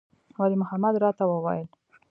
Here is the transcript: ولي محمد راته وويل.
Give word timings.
ولي 0.39 0.55
محمد 0.61 0.93
راته 1.03 1.23
وويل. 1.27 1.67